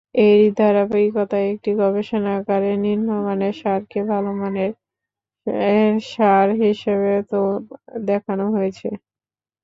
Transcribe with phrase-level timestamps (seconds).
[0.21, 4.71] এরই ধারাবাহিকতায় একই গবেষণাগারে নিম্নমানের সারকে ভালো মানের
[6.05, 7.11] সার হিসেবে
[8.05, 8.89] দেখানো হয়েছে।